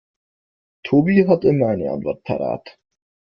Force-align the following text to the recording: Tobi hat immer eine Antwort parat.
Tobi 0.83 1.27
hat 1.27 1.43
immer 1.45 1.67
eine 1.67 1.91
Antwort 1.91 2.23
parat. 2.23 2.79